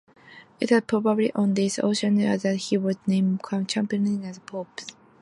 It 0.59 0.71
was 0.71 0.81
probably 0.87 1.31
on 1.33 1.53
this 1.53 1.77
occasion 1.77 2.15
that 2.15 2.55
he 2.55 2.75
was 2.75 2.95
named 3.05 3.41
chamberlain 3.67 4.23
to 4.23 4.33
the 4.33 4.39
pope. 4.39 4.79